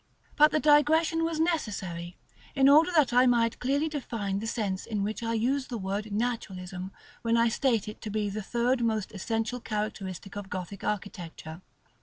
[0.35, 2.17] But the digression was necessary,
[2.55, 6.11] in order that I might clearly define the sense in which I use the word
[6.11, 11.61] Naturalism when I state it to be the third most essential characteristic of Gothic architecture.